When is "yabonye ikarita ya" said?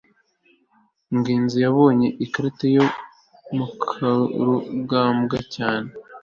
1.65-2.85